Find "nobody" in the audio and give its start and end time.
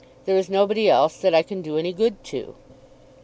0.49-0.89